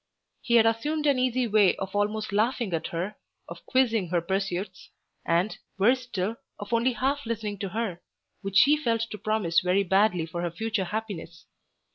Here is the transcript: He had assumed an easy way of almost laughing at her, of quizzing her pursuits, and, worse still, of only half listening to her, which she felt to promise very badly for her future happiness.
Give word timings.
He 0.41 0.55
had 0.55 0.65
assumed 0.65 1.05
an 1.05 1.19
easy 1.19 1.45
way 1.45 1.75
of 1.75 1.95
almost 1.95 2.31
laughing 2.33 2.73
at 2.73 2.87
her, 2.87 3.17
of 3.47 3.63
quizzing 3.67 4.07
her 4.09 4.19
pursuits, 4.19 4.89
and, 5.23 5.55
worse 5.77 6.01
still, 6.01 6.37
of 6.57 6.73
only 6.73 6.93
half 6.93 7.23
listening 7.27 7.59
to 7.59 7.69
her, 7.69 8.01
which 8.41 8.57
she 8.57 8.75
felt 8.77 9.01
to 9.11 9.17
promise 9.19 9.59
very 9.59 9.83
badly 9.83 10.25
for 10.25 10.41
her 10.41 10.49
future 10.49 10.85
happiness. 10.85 11.45